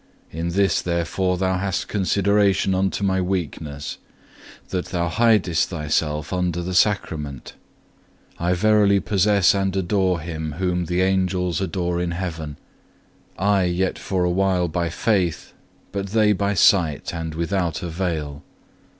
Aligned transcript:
In 0.31 0.47
this 0.49 0.81
therefore 0.81 1.37
Thou 1.37 1.59
hast 1.59 1.87
consideration 1.87 2.73
unto 2.73 3.03
my 3.03 3.21
weakness, 3.21 3.99
that 4.69 4.85
Thou 4.85 5.09
hidest 5.09 5.69
Thyself 5.69 6.33
under 6.33 6.63
the 6.63 6.73
Sacrament. 6.73 7.53
I 8.39 8.53
verily 8.55 8.99
possess 8.99 9.53
and 9.53 9.75
adore 9.77 10.19
Him 10.19 10.53
whom 10.53 10.85
the 10.85 11.01
Angels 11.01 11.61
adore 11.61 12.01
in 12.01 12.13
heaven; 12.17 12.57
I 13.37 13.65
yet 13.65 13.99
for 13.99 14.23
a 14.23 14.31
while 14.31 14.67
by 14.67 14.89
faith, 14.89 15.53
but 15.91 16.07
they 16.07 16.33
by 16.33 16.55
sight 16.55 17.13
and 17.13 17.35
without 17.35 17.83
a 17.83 17.87
veil. 17.87 18.41